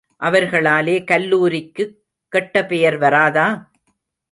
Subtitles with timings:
[0.21, 1.95] அவர்களாலே கல்லூரிக்குக்
[2.27, 3.47] கெட்ட பெயர் வராதா?